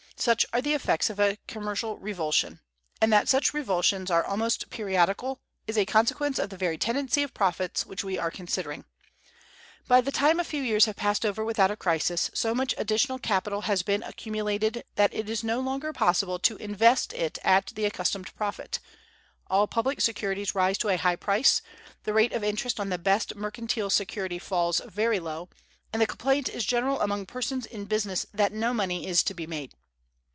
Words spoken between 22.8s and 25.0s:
the best mercantile security falls